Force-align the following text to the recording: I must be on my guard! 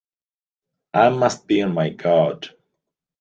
I 0.95 1.09
must 1.09 1.45
be 1.47 1.61
on 1.61 1.75
my 1.75 1.89
guard! 1.89 2.47